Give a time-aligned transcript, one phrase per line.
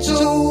[0.00, 0.49] angel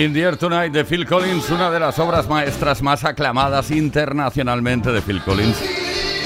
[0.00, 4.90] In the Air Tonight de Phil Collins, una de las obras maestras más aclamadas internacionalmente
[4.92, 5.58] de Phil Collins.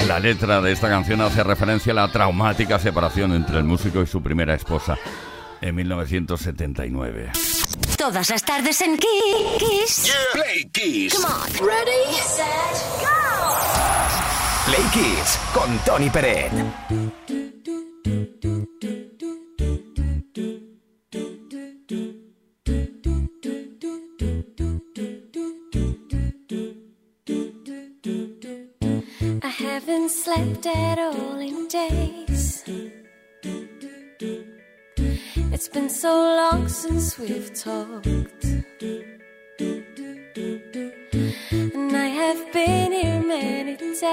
[0.07, 4.07] La letra de esta canción hace referencia a la traumática separación entre el músico y
[4.07, 4.97] su primera esposa
[5.59, 7.31] en 1979.
[7.97, 10.15] Todas las tardes en Kiss.
[10.31, 11.13] Play Kiss.
[11.15, 11.67] Come on.
[11.67, 12.45] Ready, set,
[13.01, 13.07] go.
[14.67, 16.49] Play Kiss con Tony Peret.
[30.35, 32.65] Dead at all in days.
[35.53, 38.05] It's been so long since we've talked.
[41.51, 44.03] And I have been here many times.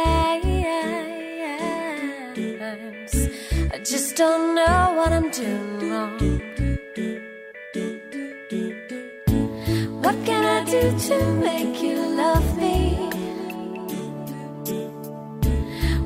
[3.72, 6.18] I just don't know what I'm doing wrong.
[10.02, 12.91] What can I do to make you love me?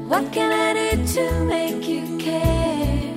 [0.08, 3.12] What can I do to make you care?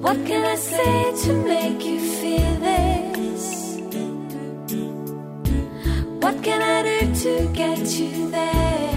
[0.00, 3.76] What can I say to make you feel this?
[6.22, 8.93] What can I do to get you there?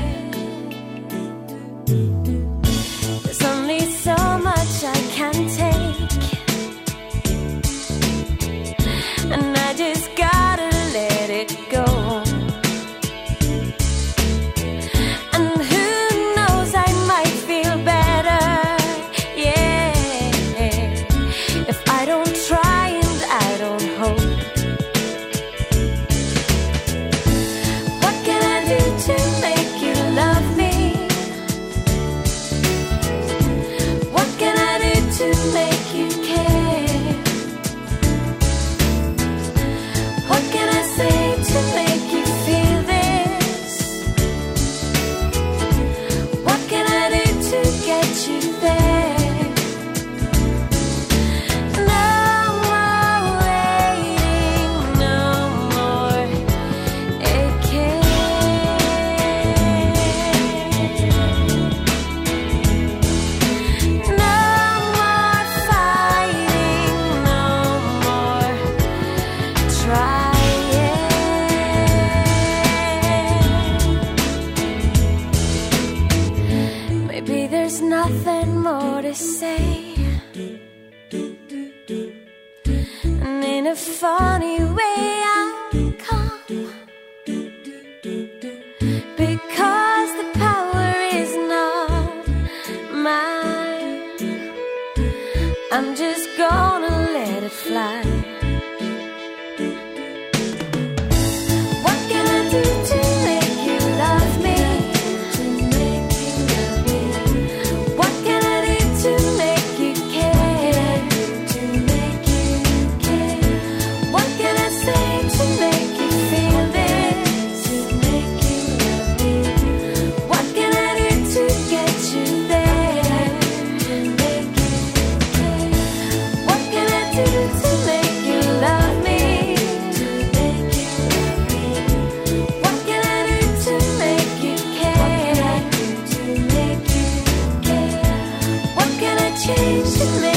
[139.98, 140.37] to me.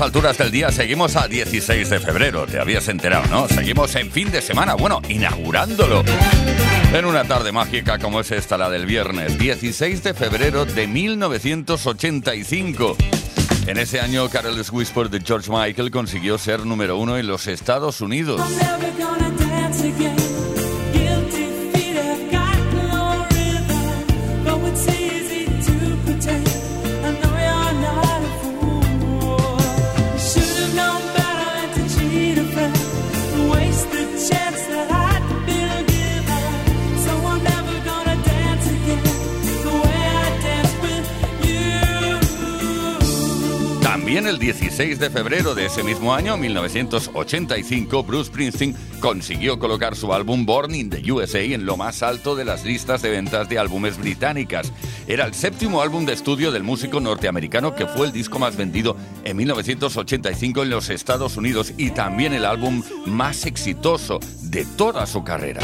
[0.00, 3.48] alturas del día seguimos a 16 de febrero, te habías enterado, ¿no?
[3.48, 6.02] Seguimos en fin de semana, bueno, inaugurándolo.
[6.92, 12.96] En una tarde mágica como es esta, la del viernes, 16 de febrero de 1985.
[13.66, 18.00] En ese año, Carol's Whisper de George Michael consiguió ser número uno en los Estados
[18.00, 18.40] Unidos.
[44.30, 50.46] El 16 de febrero de ese mismo año, 1985, Bruce Springsteen consiguió colocar su álbum
[50.46, 53.98] Born in the USA en lo más alto de las listas de ventas de álbumes
[53.98, 54.72] británicas.
[55.08, 58.96] Era el séptimo álbum de estudio del músico norteamericano que fue el disco más vendido
[59.24, 65.24] en 1985 en los Estados Unidos y también el álbum más exitoso de toda su
[65.24, 65.60] carrera.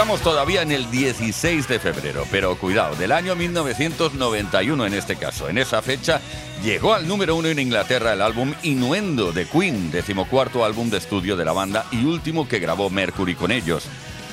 [0.00, 5.46] Estamos todavía en el 16 de febrero, pero cuidado, del año 1991 en este caso.
[5.50, 6.22] En esa fecha
[6.64, 11.36] llegó al número uno en Inglaterra el álbum Innuendo de Queen, decimocuarto álbum de estudio
[11.36, 13.84] de la banda y último que grabó Mercury con ellos.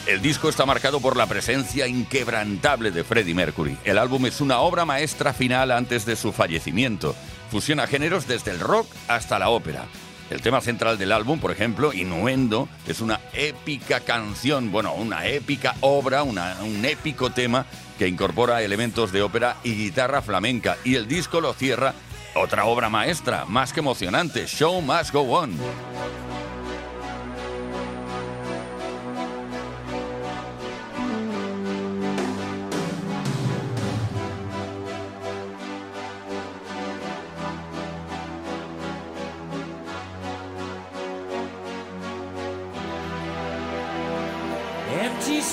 [0.05, 3.77] El disco está marcado por la presencia inquebrantable de Freddie Mercury.
[3.83, 7.13] El álbum es una obra maestra final antes de su fallecimiento.
[7.51, 9.86] Fusiona géneros desde el rock hasta la ópera.
[10.29, 15.75] El tema central del álbum, por ejemplo, Innuendo, es una épica canción, bueno, una épica
[15.81, 17.65] obra, una- un épico tema
[17.98, 20.77] que incorpora elementos de ópera y guitarra flamenca.
[20.84, 21.93] Y el disco lo cierra
[22.36, 25.55] otra obra maestra, más que emocionante, Show Must Go On.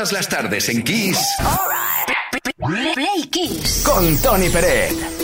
[0.00, 1.18] Todas las tardes en Kiss
[2.56, 3.82] Play Kiss.
[3.84, 5.19] con Tony Peret.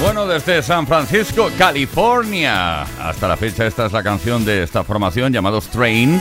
[0.00, 2.82] Bueno, desde San Francisco, California.
[2.82, 6.20] Hasta la fecha esta es la canción de esta formación llamado Strain,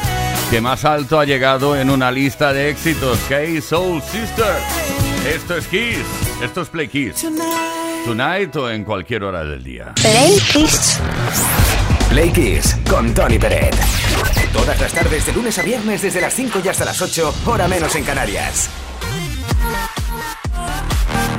[0.50, 3.20] que más alto ha llegado en una lista de éxitos.
[3.30, 4.56] Hey Soul Sister.
[5.28, 6.00] Esto es Kiss.
[6.42, 7.28] Esto es Play Kiss.
[8.06, 9.94] Tonight o en cualquier hora del día.
[9.96, 11.00] Play Kiss.
[12.10, 13.76] Play Kiss con Tony Peret.
[14.54, 17.68] Todas las tardes de lunes a viernes desde las 5 y hasta las 8, hora
[17.68, 18.70] menos en Canarias.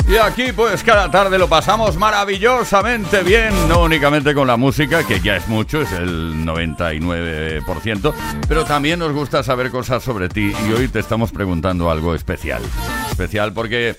[0.09, 5.21] Y aquí pues cada tarde lo pasamos maravillosamente bien, no únicamente con la música, que
[5.21, 8.15] ya es mucho, es el 99%,
[8.49, 12.63] pero también nos gusta saber cosas sobre ti y hoy te estamos preguntando algo especial.
[13.11, 13.99] Especial porque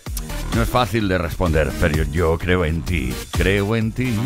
[0.55, 4.17] no es fácil de responder, pero yo creo en ti, creo en ti.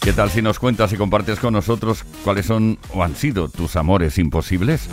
[0.00, 3.76] ¿Qué tal si nos cuentas y compartes con nosotros cuáles son o han sido tus
[3.76, 4.88] amores imposibles?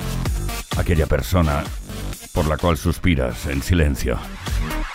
[0.77, 1.63] Aquella persona
[2.38, 4.15] por la cual suspiras en silencio.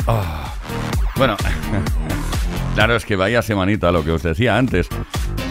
[0.06, 0.54] Ah.
[1.16, 1.36] Bueno,
[2.76, 4.88] claro, es que vaya semanita lo que os decía antes.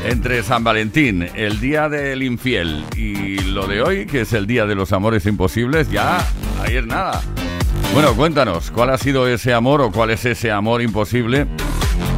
[0.05, 4.65] Entre San Valentín, el día del infiel y lo de hoy, que es el día
[4.65, 6.25] de los amores imposibles, ya
[6.63, 7.21] ahí nada.
[7.93, 11.45] Bueno, cuéntanos, ¿cuál ha sido ese amor o cuál es ese amor imposible?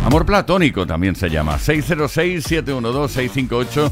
[0.03, 1.57] Amor platónico también se llama.
[1.57, 3.91] 606-712-658.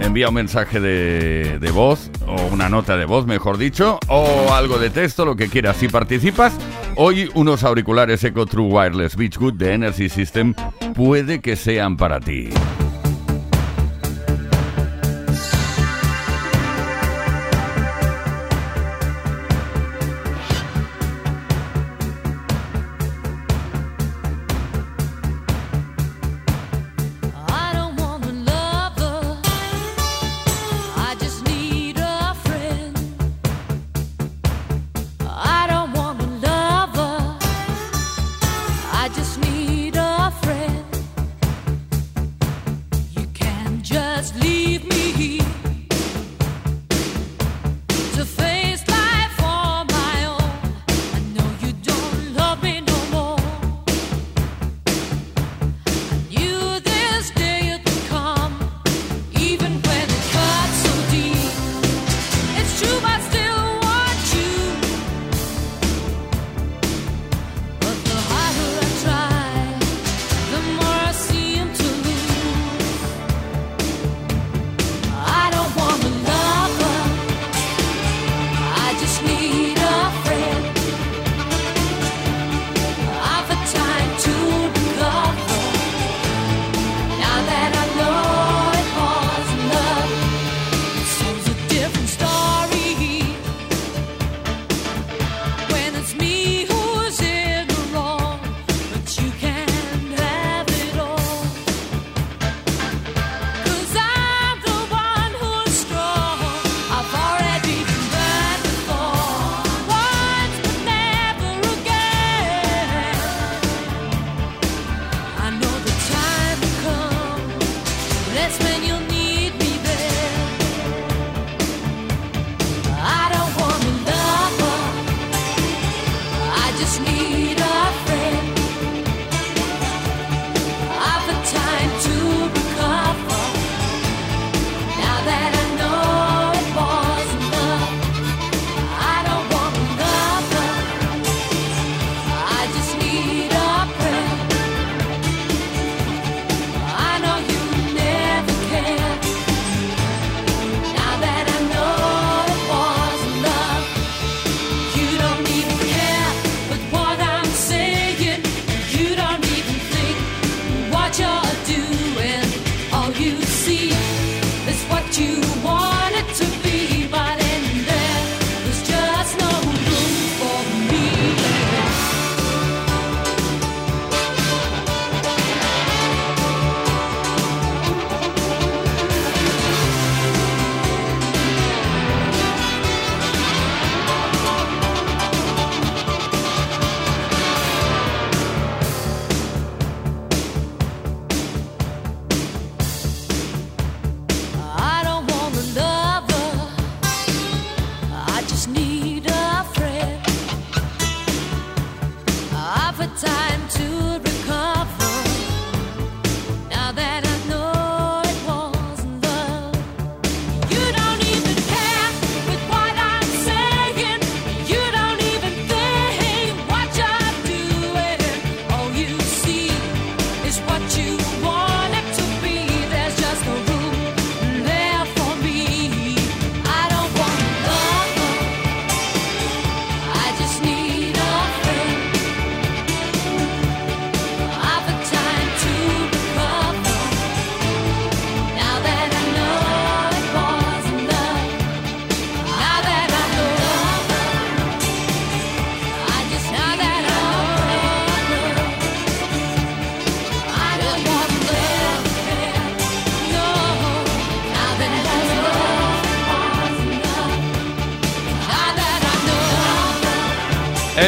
[0.00, 4.78] Envía un mensaje de, de voz, o una nota de voz, mejor dicho, o algo
[4.78, 5.76] de texto, lo que quieras.
[5.76, 6.52] Si participas,
[6.96, 10.54] hoy unos auriculares Eco True Wireless Beachwood de Energy System
[10.94, 12.50] puede que sean para ti.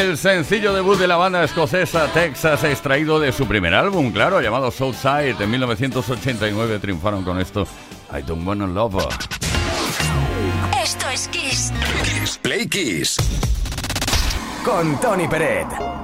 [0.03, 4.69] El sencillo debut de la banda escocesa Texas, extraído de su primer álbum, claro, llamado
[4.69, 5.41] Southside.
[5.41, 7.65] En 1989 triunfaron con esto,
[8.11, 9.07] I Don't Wanna Love Her.
[10.83, 11.71] Esto es Kiss.
[12.41, 13.15] Play Kiss.
[14.65, 16.02] Con Tony Peret.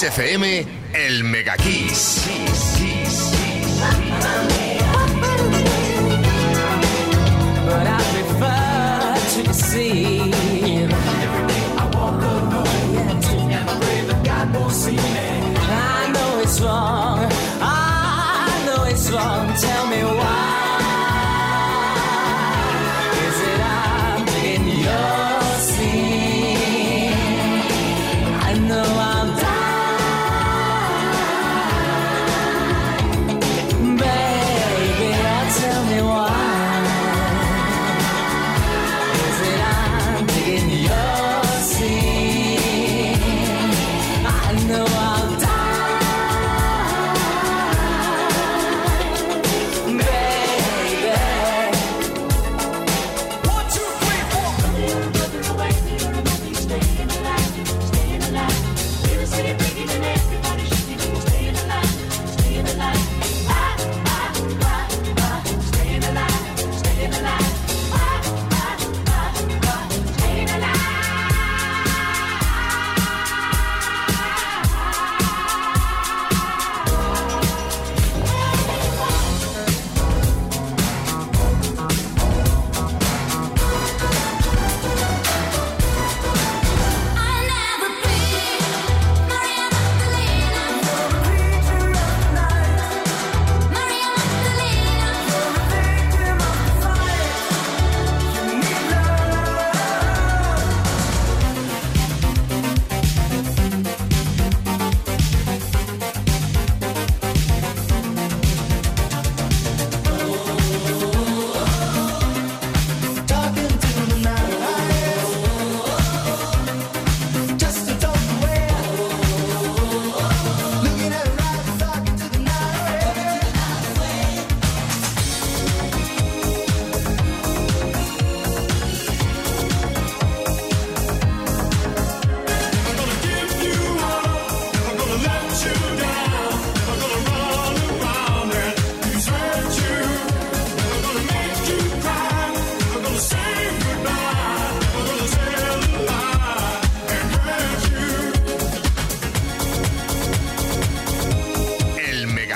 [0.00, 2.69] XFM, el Mega Kiss.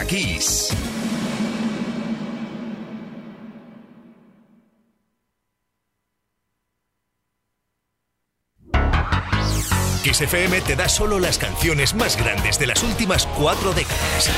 [0.07, 0.71] Kiss.
[10.03, 14.31] Kiss FM te da solo las canciones más grandes de las últimas cuatro décadas.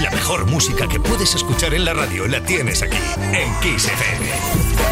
[0.00, 2.98] La mejor música que puedes escuchar en la radio la tienes aquí,
[3.32, 4.91] en Kiss FM.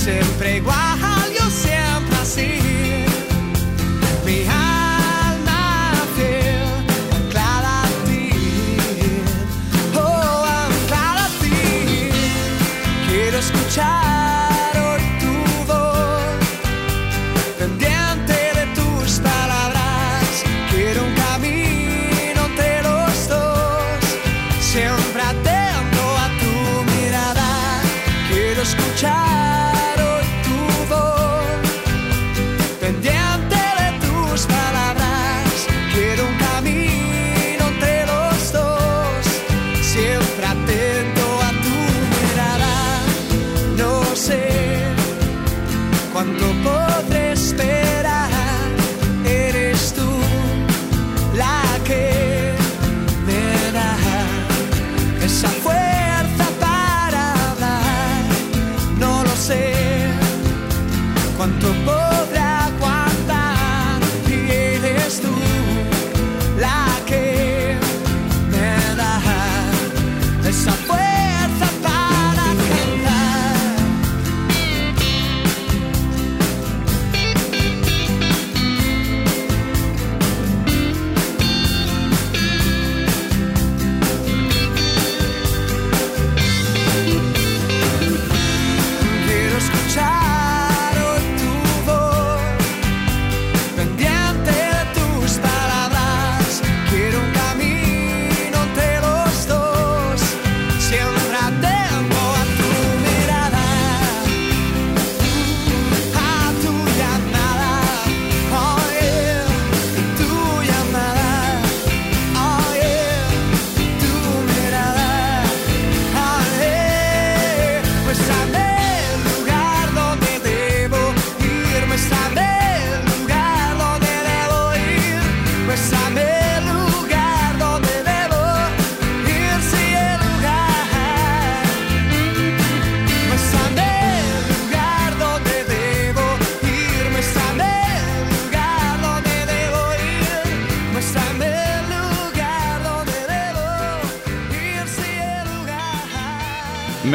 [0.00, 1.19] sempre igual.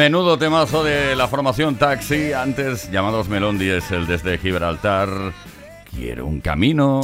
[0.06, 5.08] Menudo temazo de la formación Taxi, antes llamados Melón el desde Gibraltar.
[5.90, 7.00] Quiero un camino.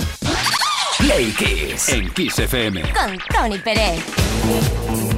[0.98, 2.80] Play Kiss en Kiss FM.
[2.92, 5.11] Con Tony Pérez.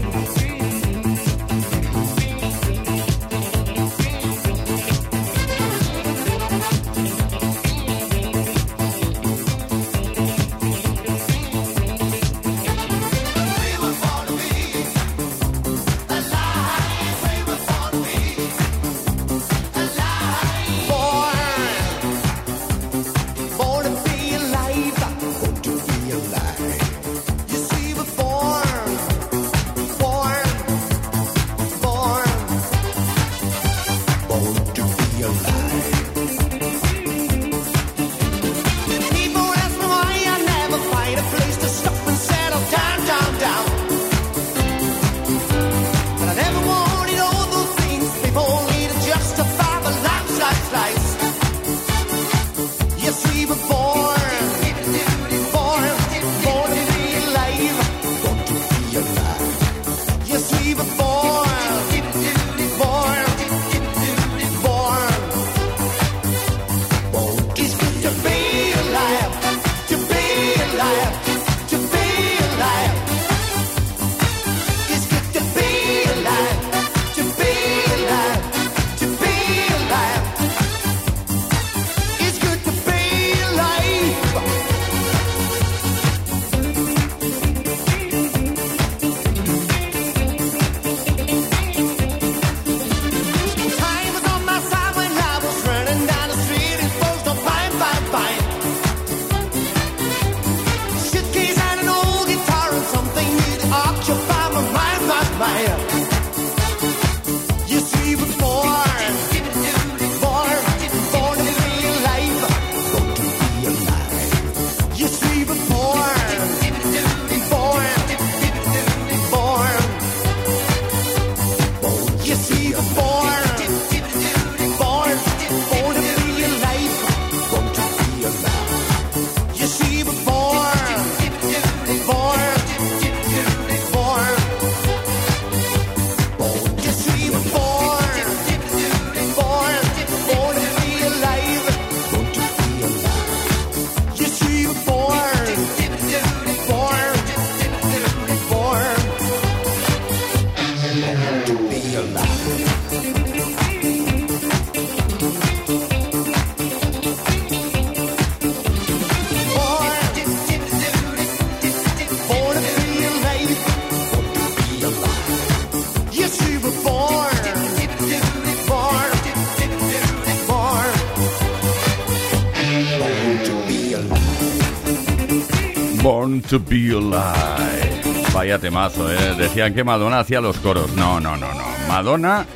[178.54, 179.10] vaya temazo.
[179.10, 179.34] ¿eh?
[179.36, 180.94] Decían que Madonna hacía los coros.
[180.96, 181.64] No, no, no, no.
[181.88, 182.46] Madonna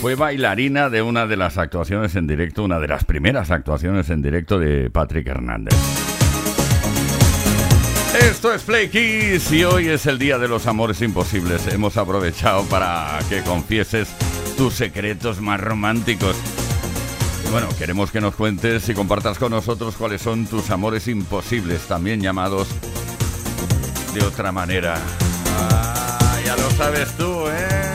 [0.00, 4.22] fue bailarina de una de las actuaciones en directo, una de las primeras actuaciones en
[4.22, 5.74] directo de Patrick Hernández.
[8.20, 11.66] Esto es Play Kiss y hoy es el día de los amores imposibles.
[11.66, 14.08] Hemos aprovechado para que confieses
[14.56, 16.36] tus secretos más románticos.
[17.50, 22.20] Bueno, queremos que nos cuentes y compartas con nosotros cuáles son tus amores imposibles, también
[22.20, 22.68] llamados
[24.14, 24.96] de otra manera.
[26.76, 27.94] Sabes tú, ¿eh?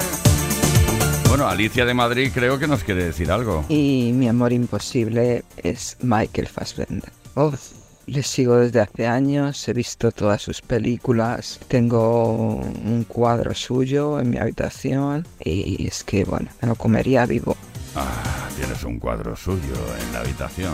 [1.28, 3.66] Bueno, Alicia de Madrid creo que nos quiere decir algo.
[3.70, 7.12] Y mi amor imposible es Michael Fassbender.
[7.36, 7.60] Uf,
[8.08, 14.32] le sigo desde hace años, he visto todas sus películas, tengo un cuadro suyo en
[14.32, 17.56] mi habitación y es que, bueno, me lo comería vivo.
[17.96, 20.74] Ah, tienes un cuadro suyo en la habitación.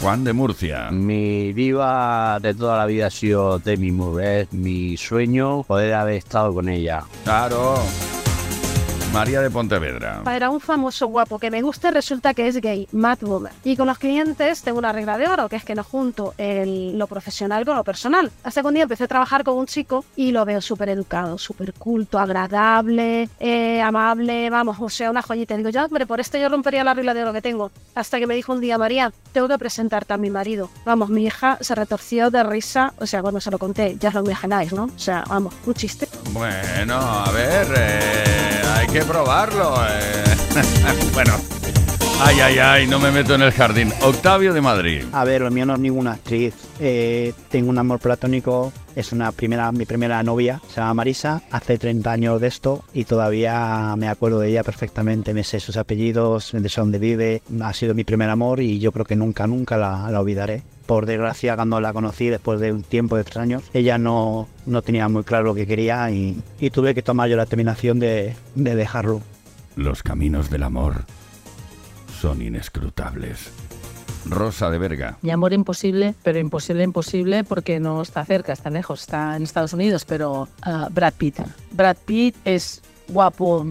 [0.00, 0.90] Juan de Murcia.
[0.90, 4.42] Mi diva de toda la vida ha sido Demi Moore.
[4.42, 7.04] Es mi sueño poder haber estado con ella.
[7.24, 7.74] Claro.
[9.12, 10.20] María de Pontevedra.
[10.22, 13.52] Para un famoso guapo que me guste resulta que es gay, Matt Boomer.
[13.64, 16.96] Y con los clientes tengo una regla de oro, que es que no junto el-
[16.96, 18.30] lo profesional con lo personal.
[18.44, 21.38] Hasta que un día empecé a trabajar con un chico y lo veo súper educado,
[21.38, 25.56] súper culto, agradable, eh, amable, vamos, o sea, una joyita.
[25.56, 27.72] Digo, yo, hombre, por esto yo rompería la regla de oro que tengo.
[27.96, 30.70] Hasta que me dijo un día, María, tengo que presentarte a mi marido.
[30.84, 34.14] Vamos, mi hija se retorció de risa, o sea, cuando se lo conté, ya os
[34.14, 34.84] lo imagináis, ¿no?
[34.84, 36.08] O sea, vamos, un chiste.
[36.32, 39.74] Bueno, a ver, eh, hay que probarlo.
[39.88, 40.24] eh.
[41.14, 41.34] bueno.
[42.22, 43.90] Ay, ay, ay, no me meto en el jardín.
[44.02, 45.04] Octavio de Madrid.
[45.12, 46.52] A ver, lo mío no es ninguna actriz.
[46.78, 48.74] Eh, tengo un amor platónico.
[48.94, 50.60] Es una primera, mi primera novia.
[50.68, 51.40] Se llama Marisa.
[51.50, 55.32] Hace 30 años de esto y todavía me acuerdo de ella perfectamente.
[55.32, 57.40] Me sé sus apellidos, de dónde vive.
[57.62, 60.62] Ha sido mi primer amor y yo creo que nunca, nunca la, la olvidaré.
[60.90, 64.82] Por desgracia, cuando la conocí después de un tiempo de tres años, ella no, no
[64.82, 68.34] tenía muy claro lo que quería y, y tuve que tomar yo la determinación de,
[68.56, 69.22] de dejarlo.
[69.76, 71.04] Los caminos del amor
[72.20, 73.52] son inescrutables.
[74.26, 75.16] Rosa de Verga.
[75.22, 79.72] Mi amor imposible, pero imposible, imposible porque no está cerca, está lejos, está en Estados
[79.72, 81.38] Unidos, pero ah, Brad Pitt.
[81.70, 83.64] Brad Pitt es guapo,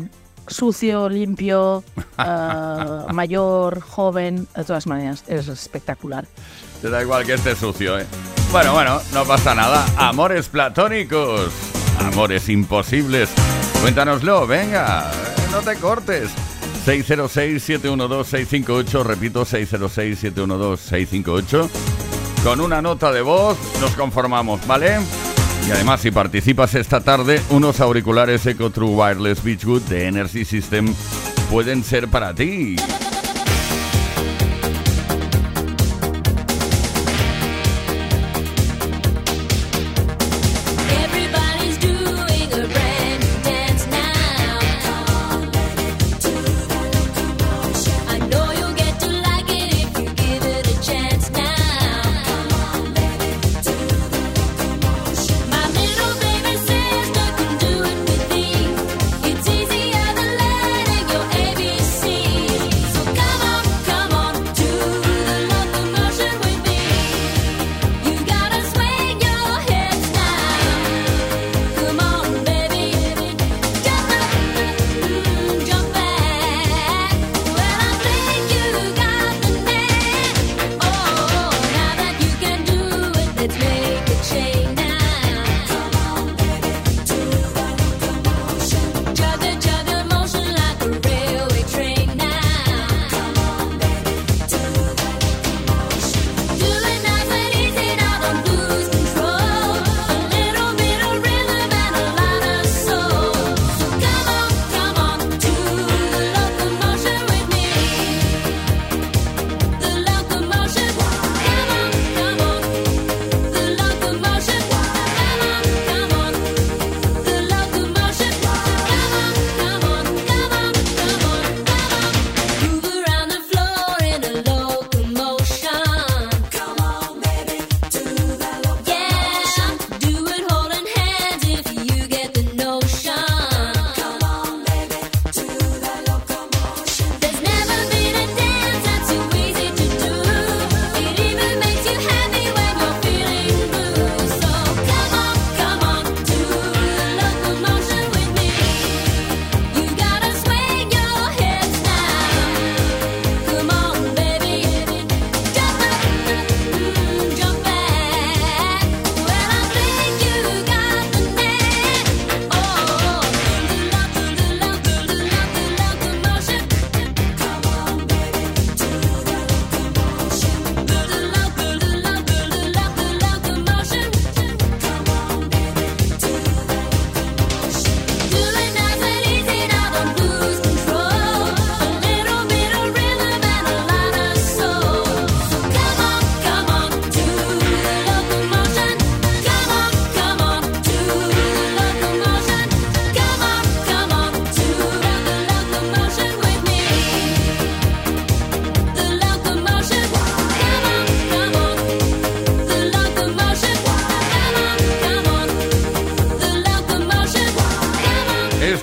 [0.47, 1.83] sucio, limpio,
[2.17, 6.25] ah, mayor, joven, de todas maneras, es espectacular.
[6.81, 8.05] Te da igual que esté sucio, ¿eh?
[8.51, 9.85] Bueno, bueno, no pasa nada.
[9.97, 11.51] Amores platónicos.
[11.99, 13.29] Amores imposibles.
[13.81, 15.11] Cuéntanoslo, venga.
[15.51, 16.31] No te cortes.
[16.85, 19.03] 606-712-658.
[19.03, 21.69] Repito, 606-712-658.
[22.43, 24.99] Con una nota de voz nos conformamos, ¿vale?
[25.67, 30.93] Y además, si participas esta tarde, unos auriculares Eco True Wireless Beachwood de Energy System
[31.51, 32.77] pueden ser para ti.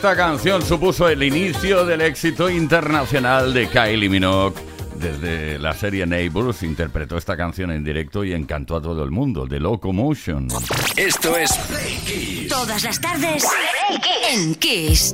[0.06, 4.54] Esta canción supuso el inicio del éxito internacional de Kylie Minogue.
[4.94, 9.46] Desde la serie Neighbors interpretó esta canción en directo y encantó a todo el mundo,
[9.46, 10.46] de Locomotion.
[10.94, 11.50] Esto es
[12.48, 13.48] Todas las tardes
[14.30, 15.12] en Kiss.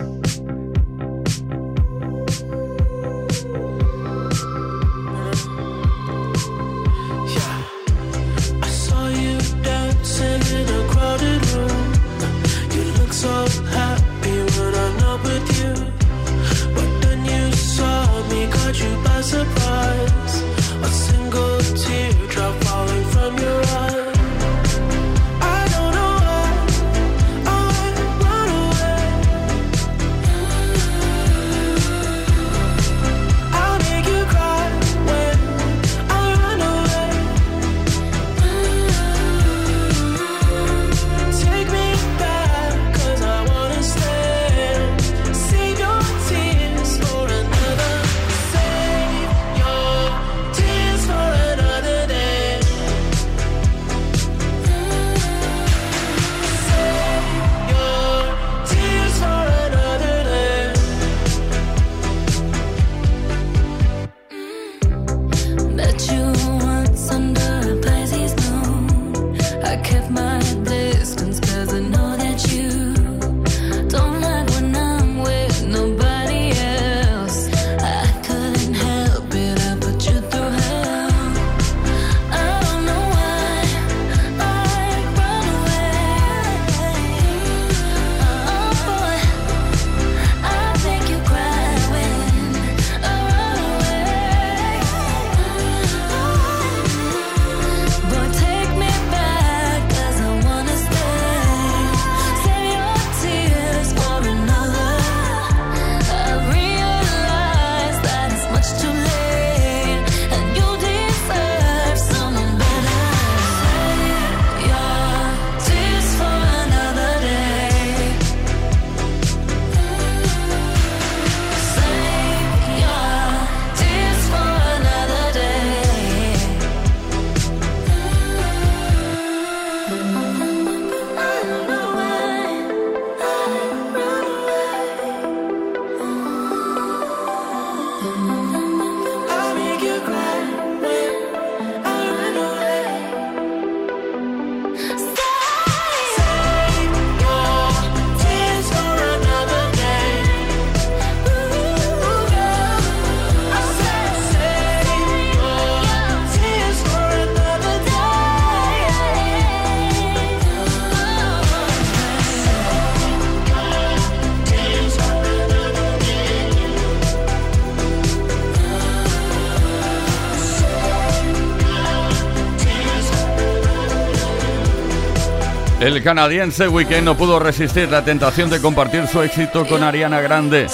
[175.92, 180.66] El canadiense Weekend no pudo resistir la tentación de compartir su éxito con Ariana Grande.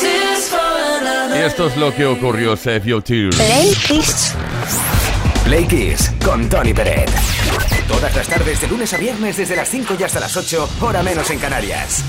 [1.34, 3.34] Y esto es lo que ocurrió, Save Your Tears.
[3.34, 4.34] Play Kiss.
[5.42, 7.10] Play Kiss con Tony Pérez.
[7.88, 11.02] Todas las tardes de lunes a viernes desde las 5 y hasta las 8, hora
[11.02, 12.04] menos en Canarias.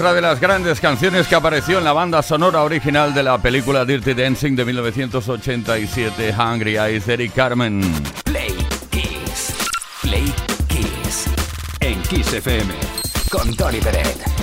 [0.00, 3.84] otra de las grandes canciones que apareció en la banda sonora original de la película
[3.84, 7.82] Dirty Dancing de 1987, Hungry Eyes, Eric Carmen.
[8.24, 8.56] Play
[8.88, 9.54] Kiss,
[10.00, 10.32] Play
[10.68, 11.26] Kiss,
[11.80, 12.72] en Kiss FM,
[13.30, 14.39] con Tony Pérez.